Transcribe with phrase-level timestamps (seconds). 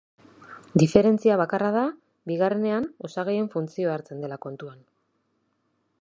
[0.83, 1.83] Diferentzia bakarra da
[2.31, 4.85] bigarrenean osagaien funtzioa hartzen dela kontuan.